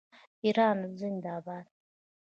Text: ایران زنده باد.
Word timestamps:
ایران 0.43 0.95
زنده 0.95 1.41
باد. 1.45 1.65